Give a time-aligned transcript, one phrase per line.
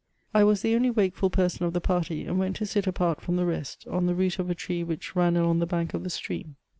[0.33, 3.35] I was the only wakeful person of the party, and went to sit apart from
[3.35, 6.09] the rest, on the root of a tree which ran along the bank of the
[6.09, 6.55] stream.